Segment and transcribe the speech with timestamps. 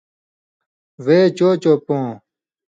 [1.05, 2.07] وے چو چو پوں۔